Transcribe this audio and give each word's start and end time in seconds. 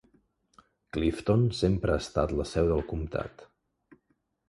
Clifton 0.97 1.45
sempre 1.59 1.95
ha 1.95 2.01
estat 2.07 2.35
la 2.43 2.49
seu 2.55 2.73
del 2.75 2.85
comtat. 2.91 3.49